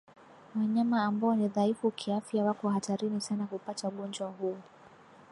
[0.55, 4.57] Wanyama ambao ni dhaifu kiafya wako hatarini sana kupata ugonjwa huu